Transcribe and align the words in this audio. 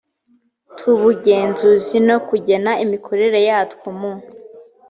twubugenzuzi 0.77 1.97
no 2.07 2.17
kugena 2.27 2.71
imikorere 2.83 3.39
yatwo 3.49 3.87
mu 3.99 4.11